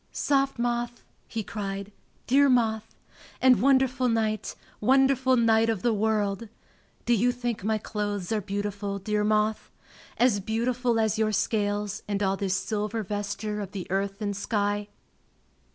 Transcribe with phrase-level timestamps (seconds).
[0.11, 1.91] "Soft moth!" he cried,
[2.25, 2.95] "dear moth!
[3.39, 6.49] And wonderful night, wonderful night of the world!
[7.05, 9.69] Do you think my clothes are beautiful, dear moth?
[10.17, 14.87] As beautiful as your scales and all this silver vesture of the earth and sky?"